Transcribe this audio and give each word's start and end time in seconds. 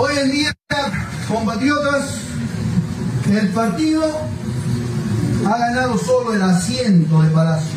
Hoy 0.00 0.16
en 0.16 0.30
día, 0.30 0.54
compatriotas, 1.26 2.20
el 3.28 3.48
partido 3.48 4.04
ha 5.44 5.58
ganado 5.58 5.98
solo 5.98 6.34
el 6.34 6.42
asiento 6.42 7.20
de 7.20 7.30
Palacio. 7.30 7.76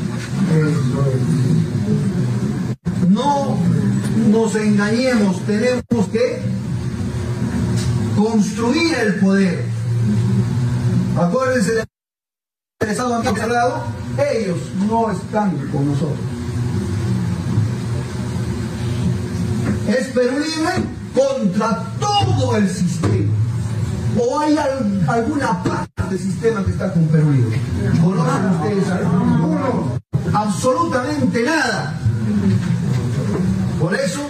No 3.10 3.58
nos 4.29 4.56
engañemos, 4.56 5.42
tenemos 5.47 6.08
que 6.12 6.44
construir 8.15 8.94
el 8.94 9.15
poder. 9.15 9.65
Acuérdense 11.17 11.72
del 11.72 11.88
Estado 12.88 13.24
cerrado, 13.24 13.83
ellos 14.35 14.60
no 14.88 15.10
están 15.10 15.58
con 15.69 15.88
nosotros. 15.88 16.20
Es 19.88 20.06
Perú 20.10 20.44
contra 21.14 21.84
todo 22.00 22.56
el 22.56 22.70
sistema. 22.70 23.32
¿O 24.20 24.40
hay 24.40 24.58
alguna 25.08 25.64
parte 25.64 26.04
del 26.10 26.20
sistema 26.20 26.64
que 26.66 26.72
está 26.72 26.94
libre? 26.96 27.60
¿Conocen 28.04 28.46
ustedes 28.52 28.90
algo? 28.90 29.98
Absolutamente 30.34 31.44
nada. 31.44 31.98
Por 33.80 33.96
eso, 33.96 34.22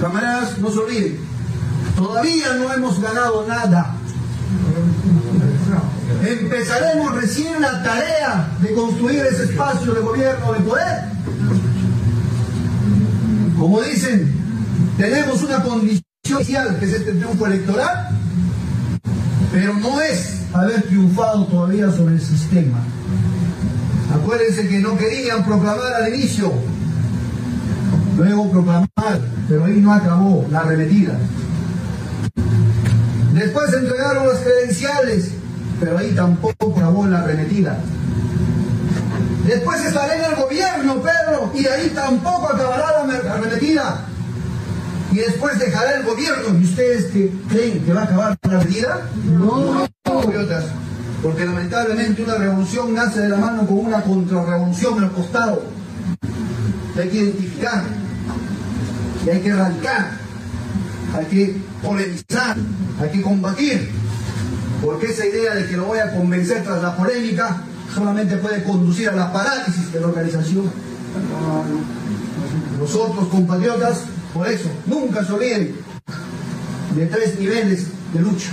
camaradas, 0.00 0.58
no 0.58 0.70
se 0.70 0.78
olviden, 0.78 1.18
todavía 1.96 2.54
no 2.54 2.72
hemos 2.72 3.00
ganado 3.00 3.46
nada. 3.46 3.96
Empezaremos 6.26 7.14
recién 7.16 7.60
la 7.60 7.82
tarea 7.82 8.48
de 8.60 8.74
construir 8.74 9.20
ese 9.20 9.44
espacio 9.44 9.92
de 9.92 10.00
gobierno 10.00 10.52
de 10.52 10.60
poder. 10.60 11.04
Como 13.58 13.82
dicen, 13.82 14.43
tenemos 14.96 15.42
una 15.42 15.62
condición 15.62 16.04
inicial 16.28 16.78
que 16.78 16.86
es 16.86 16.92
este 16.92 17.12
triunfo 17.12 17.46
electoral, 17.46 18.08
pero 19.52 19.74
no 19.74 20.00
es 20.00 20.42
haber 20.52 20.82
triunfado 20.82 21.46
todavía 21.46 21.90
sobre 21.90 22.14
el 22.14 22.20
sistema. 22.20 22.78
Acuérdense 24.14 24.68
que 24.68 24.78
no 24.78 24.96
querían 24.96 25.44
proclamar 25.44 25.92
al 25.94 26.14
inicio, 26.14 26.52
luego 28.16 28.50
proclamar, 28.50 29.20
pero 29.48 29.64
ahí 29.64 29.80
no 29.80 29.92
acabó 29.92 30.46
la 30.50 30.60
arremetida. 30.60 31.18
Después 33.32 33.72
entregaron 33.72 34.28
las 34.28 34.38
credenciales, 34.38 35.30
pero 35.80 35.98
ahí 35.98 36.12
tampoco 36.12 36.74
acabó 36.76 37.06
la 37.06 37.20
arremetida. 37.20 37.78
Después 39.44 39.84
estaré 39.84 40.18
en 40.18 40.32
el 40.32 40.36
gobierno, 40.36 41.02
Pedro, 41.02 41.52
y 41.54 41.66
ahí 41.66 41.90
tampoco 41.94 42.48
acabará 42.48 43.04
la 43.04 43.32
arremetida. 43.34 44.06
Y 45.14 45.18
después 45.18 45.56
dejará 45.60 45.98
el 45.98 46.02
gobierno. 46.02 46.58
¿Y 46.58 46.64
ustedes 46.64 47.04
que 47.12 47.32
creen 47.48 47.84
que 47.84 47.92
va 47.92 48.00
a 48.00 48.04
acabar 48.04 48.36
la 48.42 48.58
arremetida? 48.58 49.08
No, 49.38 49.86
patriotas. 50.02 50.64
Porque 51.22 51.44
lamentablemente 51.44 52.24
una 52.24 52.34
revolución 52.34 52.92
nace 52.94 53.20
de 53.20 53.28
la 53.28 53.36
mano 53.36 53.64
con 53.64 53.78
una 53.78 54.02
contrarrevolución 54.02 55.04
al 55.04 55.12
costado. 55.12 55.62
Hay 56.98 57.08
que 57.08 57.16
identificar, 57.16 57.84
y 59.24 59.30
hay 59.30 59.40
que 59.40 59.52
arrancar, 59.52 60.10
hay 61.16 61.26
que 61.26 61.56
polemizar, 61.80 62.56
hay 63.00 63.10
que 63.10 63.22
combatir. 63.22 63.90
Porque 64.82 65.06
esa 65.06 65.26
idea 65.26 65.54
de 65.54 65.68
que 65.68 65.76
lo 65.76 65.84
voy 65.84 66.00
a 66.00 66.12
convencer 66.12 66.64
tras 66.64 66.82
la 66.82 66.96
polémica 66.96 67.62
solamente 67.94 68.36
puede 68.38 68.64
conducir 68.64 69.10
a 69.10 69.12
la 69.12 69.32
parálisis 69.32 69.92
de 69.92 70.00
la 70.00 70.08
organización. 70.08 70.72
Nosotros, 72.80 73.28
compatriotas, 73.28 73.98
por 74.34 74.48
eso, 74.48 74.68
nunca 74.86 75.24
se 75.24 75.32
olviden 75.32 75.76
de 76.96 77.06
tres 77.06 77.38
niveles 77.38 77.86
de 78.12 78.20
lucha. 78.20 78.50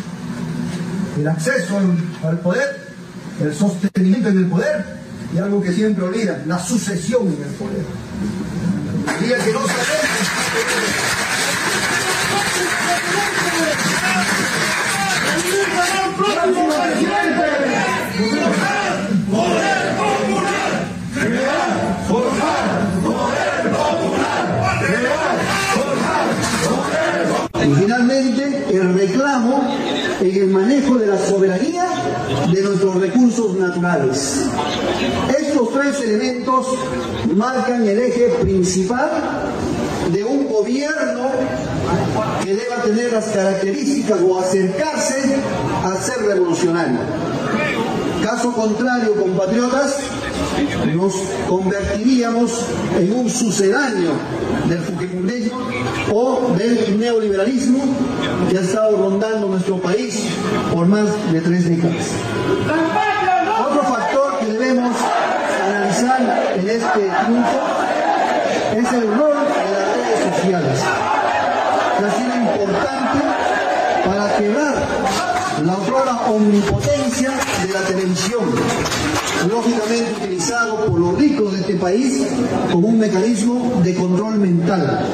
El 1.19 1.27
acceso 1.27 1.79
al, 2.23 2.39
poder, 2.39 2.87
el 3.41 3.53
sostenimiento 3.53 4.29
en 4.29 4.37
el 4.37 4.45
poder 4.45 4.85
y 5.33 5.39
algo 5.39 5.61
que 5.61 5.73
siempre 5.73 6.05
olvidan, 6.05 6.43
la 6.47 6.59
sucesión 6.59 7.23
en 7.23 7.43
el 7.43 7.53
poder. 7.55 7.85
El 28.81 28.93
reclamo 28.95 29.63
en 30.19 30.35
el 30.35 30.47
manejo 30.47 30.95
de 30.95 31.07
la 31.07 31.17
soberanía 31.17 31.85
de 32.51 32.61
nuestros 32.61 32.95
recursos 32.95 33.55
naturales. 33.57 34.45
Estos 35.39 35.73
tres 35.73 36.01
elementos 36.01 36.67
marcan 37.35 37.87
el 37.87 37.99
eje 37.99 38.29
principal 38.41 39.09
de 40.11 40.23
un 40.23 40.47
gobierno 40.47 41.29
que 42.43 42.55
deba 42.55 42.77
tener 42.83 43.13
las 43.13 43.25
características 43.25 44.19
o 44.21 44.39
acercarse 44.39 45.35
a 45.83 45.95
ser 46.01 46.25
revolucionario. 46.25 46.99
Caso 48.23 48.51
contrario, 48.53 49.15
compatriotas, 49.15 49.97
nos 50.95 51.13
convertiríamos 51.47 52.65
en 52.99 53.13
un 53.13 53.29
sucedáneo 53.29 54.11
del 54.67 54.79
fujimorismo 54.79 55.59
o 56.13 56.53
del 56.57 56.99
neoliberalismo 56.99 57.83
que 58.49 58.57
ha 58.57 58.61
estado 58.61 58.97
rondando 58.97 59.47
nuestro 59.47 59.77
país 59.77 60.27
por 60.73 60.85
más 60.87 61.05
de 61.31 61.41
tres 61.41 61.69
décadas. 61.69 62.07
Otro 63.67 63.83
factor 63.83 64.39
que 64.39 64.45
debemos 64.45 64.95
analizar 65.65 66.53
en 66.55 66.69
este 66.69 67.11
punto 67.25 67.81
es 68.75 68.93
el 68.93 69.07
rol 69.07 69.35
de 69.35 69.71
las 69.71 69.85
redes 69.95 70.35
sociales, 70.35 70.79
que 71.97 72.05
ha 72.05 72.11
sido 72.11 72.35
importante 72.35 73.19
para 74.05 74.37
quebrar 74.37 74.75
la 75.65 75.77
otra 75.77 76.31
omnipotencia 76.31 77.31
de 77.65 77.73
la 77.73 77.81
televisión, 77.81 78.43
lógicamente 79.47 80.13
utilizado 80.17 80.85
por 80.85 80.99
los 80.99 81.17
ricos 81.17 81.53
de 81.53 81.59
este 81.61 81.75
país 81.75 82.27
como 82.71 82.87
un 82.87 82.99
mecanismo 82.99 83.81
de 83.83 83.95
control 83.95 84.39
mental. 84.39 85.05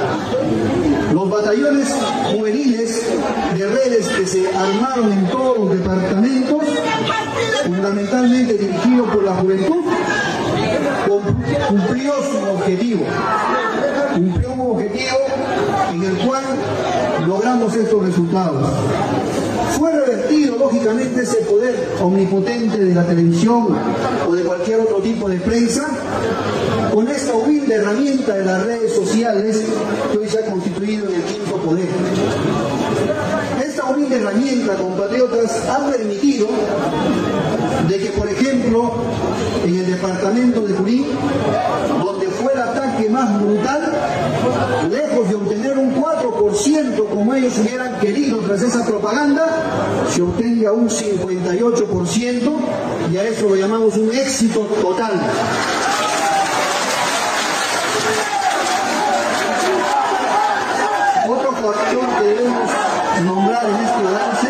Los 1.13 1.29
batallones 1.29 1.87
juveniles 2.31 3.05
de 3.57 3.67
redes 3.67 4.07
que 4.09 4.27
se 4.27 4.47
armaron 4.55 5.11
en 5.11 5.27
todos 5.27 5.57
los 5.59 5.77
departamentos, 5.77 6.63
fundamentalmente 7.65 8.53
dirigidos 8.53 9.09
por 9.09 9.23
la 9.23 9.35
juventud, 9.35 9.83
cumplió 11.69 12.13
su 12.23 12.37
objetivo. 12.55 13.05
Cumplió 14.13 14.53
un 14.53 14.61
objetivo 14.71 15.17
en 15.93 16.03
el 16.03 16.17
cual 16.25 16.43
logramos 17.27 17.75
estos 17.75 18.05
resultados. 18.05 18.69
Fue 19.77 19.91
revertido, 19.91 20.57
lógicamente, 20.57 21.21
ese 21.21 21.37
poder 21.41 21.75
omnipotente 22.01 22.83
de 22.83 22.95
la 22.95 23.05
televisión 23.05 23.67
o 24.27 24.33
de 24.33 24.43
cualquier 24.43 24.79
otro 24.79 24.97
tipo 25.01 25.29
de 25.29 25.37
prensa 25.37 25.87
con 26.91 27.07
esta 27.07 27.35
humilde 27.35 27.75
herramienta 27.75 28.33
de 28.33 28.45
las 28.45 28.65
redes 28.65 28.95
sociales 28.95 29.61
que 30.11 30.17
hoy 30.17 30.27
se 30.27 30.39
ha 30.39 30.45
constituido 30.45 31.07
en 31.09 31.15
el 31.15 31.21
quinto 31.21 31.57
poder. 31.57 31.87
Herramienta, 33.95 34.75
compatriotas, 34.75 35.63
ha 35.69 35.89
permitido 35.89 36.47
de 37.87 37.97
que, 37.97 38.09
por 38.09 38.27
ejemplo, 38.27 38.91
en 39.63 39.75
el 39.75 39.87
departamento 39.87 40.61
de 40.61 40.73
Junín, 40.73 41.05
donde 42.03 42.27
fue 42.27 42.51
el 42.51 42.59
ataque 42.59 43.09
más 43.09 43.41
brutal, 43.41 43.93
lejos 44.91 45.29
de 45.29 45.35
obtener 45.35 45.77
un 45.77 45.95
4% 45.95 47.09
como 47.09 47.33
ellos 47.33 47.53
hubieran 47.59 47.97
querido 47.99 48.39
tras 48.39 48.61
esa 48.61 48.85
propaganda, 48.85 49.45
se 50.13 50.21
obtenga 50.21 50.73
un 50.73 50.89
58% 50.89 52.51
y 53.13 53.17
a 53.17 53.23
eso 53.23 53.47
lo 53.47 53.55
llamamos 53.55 53.95
un 53.95 54.13
éxito 54.13 54.59
total. 54.81 55.13
Otro 61.29 61.51
factor 61.51 62.05
que 62.19 62.23
debemos 62.25 62.76
nombrar 63.21 63.65
en 63.65 63.75
este 63.75 64.03
balance 64.03 64.47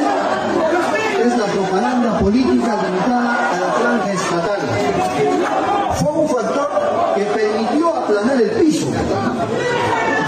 es 1.25 1.37
la 1.37 1.45
propaganda 1.45 2.19
política 2.19 2.77
limitada 2.83 3.51
a 3.51 3.59
la 3.59 3.71
franja 3.73 4.13
estatal. 4.13 4.59
Fue 5.95 6.11
un 6.11 6.29
factor 6.29 6.69
que 7.15 7.23
permitió 7.23 7.95
aplanar 7.95 8.41
el 8.41 8.49
piso. 8.51 8.87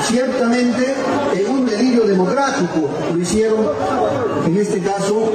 Ciertamente, 0.03 0.95
en 1.33 1.51
un 1.51 1.65
delirio 1.65 2.06
democrático 2.06 2.89
lo 3.13 3.19
hicieron, 3.19 3.68
en 4.45 4.57
este 4.57 4.80
caso, 4.81 5.31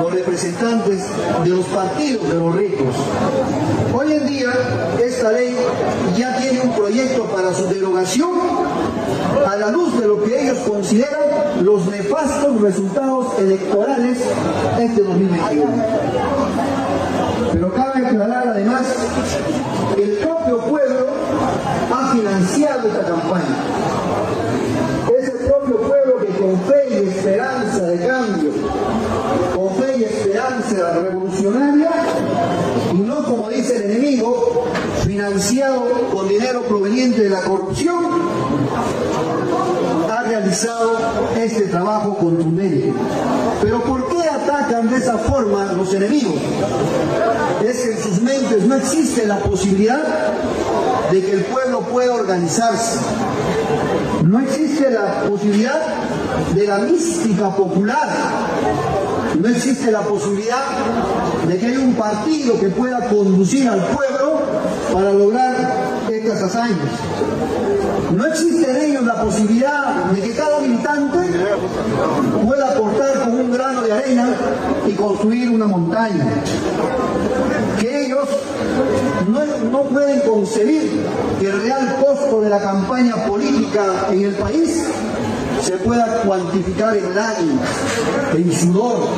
los 0.00 0.12
representantes 0.12 1.02
de 1.42 1.50
los 1.50 1.66
partidos 1.66 2.28
de 2.28 2.34
los 2.34 2.54
ricos. 2.54 2.94
Hoy 3.92 4.12
en 4.12 4.26
día, 4.26 4.52
esta 5.02 5.32
ley 5.32 5.56
tiene 6.14 6.60
un 6.60 6.72
proyecto 6.72 7.24
para 7.24 7.52
su 7.54 7.66
derogación 7.66 8.30
a 9.46 9.56
la 9.56 9.70
luz 9.70 9.98
de 9.98 10.06
lo 10.06 10.22
que 10.22 10.42
ellos 10.42 10.58
consideran 10.68 11.41
los 11.60 11.86
nefastos 11.86 12.60
resultados 12.60 13.38
electorales 13.38 14.18
este 14.80 15.02
2021. 15.02 15.66
Pero 17.52 17.74
cabe 17.74 18.06
aclarar 18.06 18.48
además 18.48 18.82
que 19.94 20.02
el 20.02 20.18
propio 20.18 20.58
pueblo 20.58 21.06
ha 21.92 22.12
financiado 22.12 22.88
esta 22.88 23.04
campaña. 23.06 23.56
Es 25.18 25.28
el 25.28 25.46
propio 25.46 25.76
pueblo 25.76 26.18
que 26.20 26.32
con 26.40 26.60
fe 26.62 26.88
y 26.90 27.08
esperanza 27.08 27.82
de 27.82 28.06
cambio, 28.06 28.50
con 29.54 29.74
fe 29.76 29.98
y 29.98 30.04
esperanza 30.04 30.92
revolucionaria, 31.00 31.90
y 32.92 32.96
no 32.96 33.24
como 33.24 33.48
dice 33.50 33.76
el 33.76 33.90
enemigo, 33.90 34.64
financiado 35.04 35.84
con 36.12 36.28
dinero 36.28 36.62
proveniente 36.62 37.22
de 37.24 37.30
la 37.30 37.42
corrupción, 37.42 38.04
este 40.52 41.66
trabajo 41.68 42.16
contundente. 42.18 42.92
Pero 43.62 43.82
¿por 43.82 44.08
qué 44.08 44.28
atacan 44.28 44.90
de 44.90 44.96
esa 44.96 45.18
forma 45.18 45.72
los 45.72 45.92
enemigos? 45.94 46.34
Es 47.64 47.76
que 47.78 47.92
en 47.92 48.02
sus 48.02 48.20
mentes 48.20 48.64
no 48.64 48.74
existe 48.74 49.26
la 49.26 49.38
posibilidad 49.38 50.02
de 51.10 51.24
que 51.24 51.32
el 51.32 51.44
pueblo 51.44 51.80
pueda 51.80 52.14
organizarse. 52.14 52.98
No 54.24 54.40
existe 54.40 54.90
la 54.90 55.22
posibilidad 55.22 55.80
de 56.54 56.66
la 56.66 56.78
mística 56.78 57.50
popular. 57.50 58.08
No 59.40 59.48
existe 59.48 59.90
la 59.90 60.02
posibilidad 60.02 60.64
de 61.48 61.58
que 61.58 61.66
haya 61.66 61.80
un 61.80 61.94
partido 61.94 62.60
que 62.60 62.68
pueda 62.68 63.08
conducir 63.08 63.68
al 63.68 63.86
pueblo 63.86 64.40
para 64.92 65.12
lograr 65.12 65.54
estas 66.10 66.42
hazañas. 66.42 66.78
No 68.16 68.26
existe 68.26 68.70
en 68.70 68.76
ellos 68.76 69.04
la 69.04 69.22
posibilidad 69.22 70.04
de 70.06 70.20
que 70.20 70.34
cada 70.34 70.60
militante 70.60 71.18
pueda 72.44 72.72
aportar 72.72 73.22
con 73.24 73.32
un 73.32 73.52
grano 73.52 73.82
de 73.82 73.92
arena 73.92 74.28
y 74.86 74.92
construir 74.92 75.50
una 75.50 75.66
montaña. 75.66 76.28
Que 77.80 78.06
ellos 78.06 78.28
no, 79.28 79.40
no 79.70 79.82
pueden 79.84 80.20
concebir 80.20 81.06
que 81.40 81.46
el 81.46 81.62
real 81.62 81.96
costo 82.04 82.40
de 82.42 82.50
la 82.50 82.60
campaña 82.60 83.26
política 83.26 83.82
en 84.10 84.24
el 84.24 84.34
país 84.34 84.84
se 85.62 85.72
pueda 85.78 86.22
cuantificar 86.22 86.96
en 86.96 87.14
lágrimas, 87.14 87.68
en 88.34 88.52
sudor, 88.52 89.08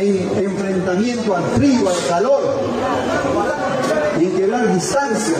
en 0.00 0.44
enfrentamiento 0.44 1.36
al 1.36 1.44
frío, 1.54 1.88
al 1.88 2.08
calor, 2.08 2.60
distancias 4.62 5.38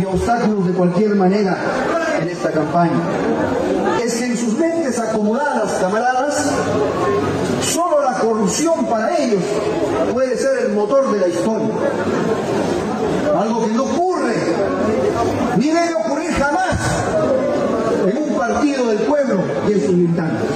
y 0.00 0.04
obstáculos 0.04 0.66
de 0.66 0.72
cualquier 0.72 1.14
manera 1.14 1.56
en 2.20 2.28
esta 2.28 2.50
campaña. 2.50 2.90
Es 4.04 4.14
que 4.14 4.26
en 4.26 4.36
sus 4.36 4.58
mentes 4.58 4.98
acomodadas, 4.98 5.72
camaradas, 5.80 6.50
solo 7.62 8.02
la 8.02 8.18
corrupción 8.18 8.86
para 8.86 9.16
ellos 9.16 9.42
puede 10.12 10.36
ser 10.36 10.66
el 10.66 10.72
motor 10.72 11.12
de 11.12 11.20
la 11.20 11.28
historia. 11.28 11.74
Algo 13.38 13.66
que 13.66 13.72
no 13.72 13.84
ocurre, 13.84 14.34
ni 15.56 15.68
debe 15.68 15.94
ocurrir 15.94 16.32
jamás 16.32 16.78
en 18.06 18.18
un 18.18 18.36
partido 18.36 18.86
del 18.88 18.98
pueblo 18.98 19.40
y 19.68 19.72
en 19.72 19.80
sus 19.80 19.92
militantes. 19.92 20.48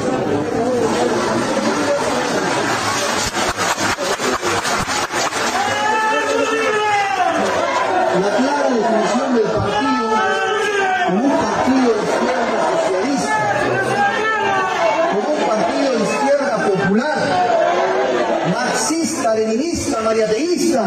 Marxista, 18.56 19.34
leninista, 19.34 20.00
mariateísta, 20.00 20.82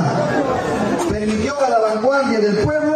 permitió 1.10 1.60
a 1.63 1.69
la 1.69 1.80
vanguardia 1.80 2.39
del 2.39 2.57
pueblo 2.57 2.95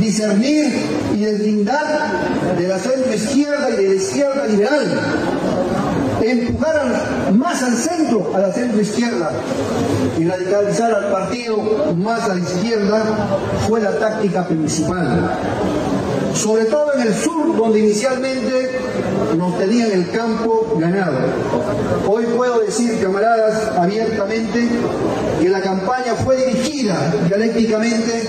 discernir 0.00 0.66
y 1.14 1.20
deslindar 1.20 2.10
de 2.58 2.68
la 2.68 2.78
centro 2.78 3.14
izquierda 3.14 3.70
y 3.70 3.76
de 3.76 3.88
la 3.88 3.94
izquierda 3.94 4.46
liberal, 4.46 5.00
empujar 6.22 7.32
más 7.32 7.62
al 7.62 7.76
centro, 7.76 8.32
a 8.34 8.38
la 8.38 8.52
centro 8.52 8.80
izquierda, 8.80 9.30
y 10.18 10.24
radicalizar 10.24 10.92
al 10.92 11.12
partido 11.12 11.58
más 11.96 12.28
a 12.28 12.34
la 12.34 12.40
izquierda 12.40 13.02
fue 13.68 13.80
la 13.80 13.92
táctica 13.98 14.46
principal. 14.46 15.30
Sobre 16.34 16.64
todo 16.64 16.94
en 16.94 17.02
el 17.02 17.14
sur, 17.14 17.56
donde 17.56 17.78
inicialmente 17.78 18.80
nos 19.36 19.58
tenían 19.58 19.90
el 19.92 20.10
campo 20.10 20.76
ganado. 20.78 21.18
Hoy 22.08 22.24
puedo 22.36 22.60
decir, 22.60 23.00
camaradas, 23.00 23.76
abiertamente, 23.76 24.68
que 25.40 25.48
la 25.48 25.60
campaña 25.60 26.14
fue 26.14 26.36
dirigida 26.36 27.14
dialécticamente 27.26 28.28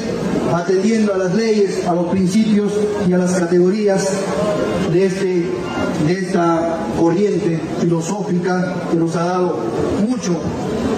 atendiendo 0.53 1.13
a 1.13 1.17
las 1.17 1.33
leyes, 1.35 1.85
a 1.87 1.93
los 1.93 2.07
principios 2.07 2.71
y 3.07 3.13
a 3.13 3.17
las 3.17 3.33
categorías 3.33 4.09
de, 4.91 5.05
este, 5.05 5.49
de 6.07 6.13
esta 6.13 6.79
corriente 6.99 7.59
filosófica 7.81 8.73
que 8.91 8.97
nos 8.97 9.15
ha 9.15 9.25
dado 9.25 9.59
mucho, 10.07 10.39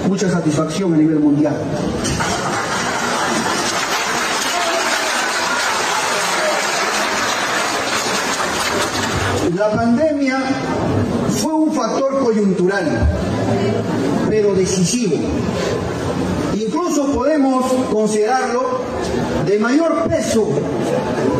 mucha 0.07 0.29
satisfacción 0.29 0.93
a 0.93 0.97
nivel 0.97 1.19
mundial. 1.19 1.55
La 9.57 9.71
pandemia 9.71 10.37
fue 11.41 11.51
un 11.51 11.73
factor 11.73 12.19
coyuntural, 12.19 13.07
pero 14.29 14.53
decisivo. 14.53 15.15
Incluso 16.53 17.07
podemos 17.07 17.65
considerarlo 17.91 18.81
de 19.47 19.57
mayor 19.57 20.03
peso 20.07 20.47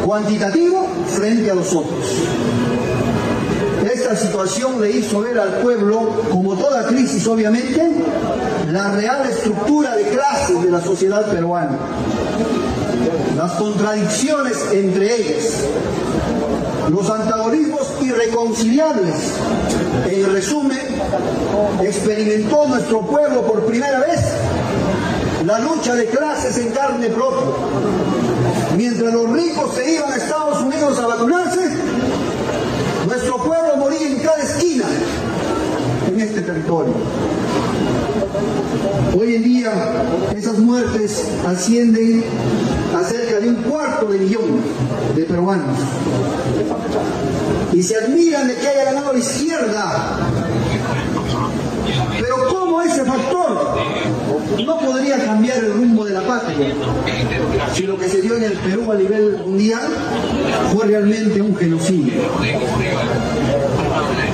cuantitativo 0.04 0.88
frente 1.10 1.52
a 1.52 1.54
los 1.54 1.72
otros. 1.72 2.06
Esta 3.94 4.16
situación 4.16 4.82
le 4.82 4.90
hizo 4.90 5.22
ver 5.22 5.38
al 5.38 5.60
pueblo, 5.60 6.24
como 6.32 6.56
toda 6.56 6.88
crisis 6.88 7.28
obviamente, 7.28 7.84
la 8.72 8.94
real 8.94 9.30
estructura 9.30 9.96
de 9.96 10.04
clases 10.06 10.64
de 10.64 10.72
la 10.72 10.82
sociedad 10.82 11.32
peruana, 11.32 11.78
las 13.36 13.52
contradicciones 13.54 14.58
entre 14.72 15.16
ellas, 15.16 15.66
los 16.90 17.08
antagonismos 17.10 17.87
irreconciliables. 18.08 19.16
En 20.08 20.32
resumen, 20.34 20.80
experimentó 21.84 22.68
nuestro 22.68 23.02
pueblo 23.02 23.42
por 23.42 23.66
primera 23.66 24.00
vez 24.00 24.20
la 25.46 25.60
lucha 25.60 25.96
de 25.96 26.06
clases 26.06 26.58
en 26.58 26.72
carne 26.72 27.08
propia. 27.10 27.56
Mientras 28.76 29.14
los 29.14 29.30
ricos 29.32 29.74
se 29.76 29.94
iban 29.94 30.12
a 30.12 30.16
Estados 30.16 30.62
Unidos 30.62 31.00
a 31.00 31.08
vacunarse, 31.08 31.70
nuestro 33.08 33.38
pueblo 33.38 33.78
moría 33.78 34.08
en 34.08 34.20
cada 34.20 34.38
esquina 34.38 34.86
en 36.08 36.20
este 36.20 36.42
territorio. 36.42 36.94
Hoy 39.18 39.36
en 39.36 39.44
día 39.44 39.72
esas 40.36 40.60
muertes 40.60 41.24
ascienden 41.48 42.24
a 42.96 43.04
cerca 43.04 43.40
de 43.40 43.50
un 43.50 43.56
cuarto 43.56 44.08
de 44.08 44.20
millón 44.20 44.62
de 45.16 45.24
peruanos. 45.24 45.78
Y 47.74 47.84
se 47.84 47.98
admiran 47.98 48.48
de 48.48 48.56
que 48.56 48.68
haya 48.68 48.86
ganado 48.86 49.14
la 49.14 49.20
izquierda. 49.20 50.20
Pero 52.20 52.48
¿cómo 52.50 52.82
ese 52.82 53.06
factor 53.06 53.78
no 54.66 54.80
podría 54.80 55.24
cambiar 55.24 55.58
el 55.60 55.74
rumbo 55.74 56.06
de 56.06 56.14
la 56.14 56.22
patria 56.22 56.74
si 57.74 57.84
lo 57.84 57.98
que 57.98 58.10
se 58.10 58.22
dio 58.22 58.36
en 58.38 58.44
el 58.44 58.54
Perú 58.54 58.92
a 58.92 58.96
nivel 58.96 59.38
mundial 59.46 59.88
fue 60.74 60.88
realmente 60.88 61.42
un 61.42 61.56
genocidio? 61.56 62.14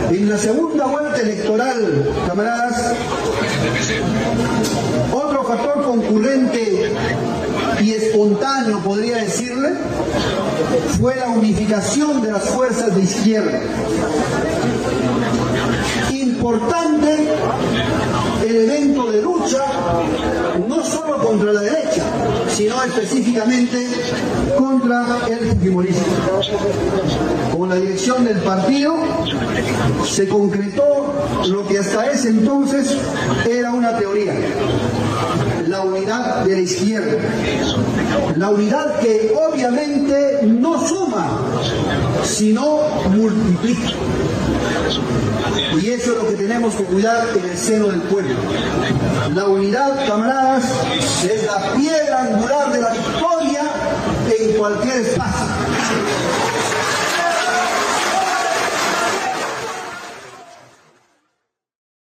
En 0.09 0.29
la 0.29 0.37
segunda 0.37 0.85
vuelta 0.85 1.19
electoral, 1.19 2.09
camaradas, 2.27 2.93
otro 5.11 5.43
factor 5.43 5.83
concurrente 5.83 6.91
y 7.81 7.91
espontáneo, 7.91 8.79
podría 8.79 9.17
decirle, 9.17 9.69
fue 10.99 11.15
la 11.15 11.27
unificación 11.27 12.21
de 12.21 12.31
las 12.31 12.49
fuerzas 12.49 12.95
de 12.95 13.01
izquierda. 13.01 13.59
Importante 16.11 17.27
elemento 18.45 19.11
de 19.11 19.21
lucha, 19.21 19.63
no 20.67 20.83
solo 20.83 21.17
contra 21.17 21.53
la 21.53 21.61
derecha, 21.61 22.03
sino 22.49 22.83
específicamente 22.83 23.87
contra 24.57 25.19
el 25.29 25.49
fujimorismo. 25.49 26.03
Con 27.57 27.69
la 27.69 27.75
dirección 27.75 28.25
del 28.25 28.37
partido 28.39 28.95
se 30.05 30.27
concretó 30.27 31.13
lo 31.47 31.67
que 31.67 31.79
hasta 31.79 32.11
ese 32.11 32.29
entonces 32.29 32.97
era 33.49 33.71
una 33.71 33.97
teoría, 33.97 34.33
la 35.67 35.81
unidad 35.81 36.45
de 36.45 36.55
la 36.55 36.61
izquierda. 36.61 37.17
La 38.37 38.49
unidad 38.49 38.99
que 38.99 39.33
obviamente 39.35 40.39
no 40.43 40.87
suma, 40.87 41.39
sino 42.23 42.79
multiplica. 43.09 43.91
Y 45.81 45.89
eso 45.89 46.11
es 46.11 46.23
lo 46.23 46.29
que 46.29 46.35
tenemos 46.35 46.75
que 46.75 46.83
cuidar 46.83 47.27
en 47.35 47.49
el 47.49 47.57
seno 47.57 47.87
del 47.87 48.01
pueblo. 48.01 48.35
La 49.33 49.47
unidad, 49.47 50.07
camaradas, 50.07 50.63
es 51.23 51.45
la 51.45 51.73
piedra 51.73 52.21
angular 52.21 52.71
de 52.71 52.81
la 52.81 52.91
victoria 52.91 53.61
en 54.37 54.57
cualquier 54.57 54.97
espacio. 54.97 55.45